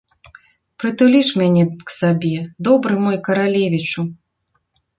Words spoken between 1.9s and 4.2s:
сабе, добры мой каралевічу!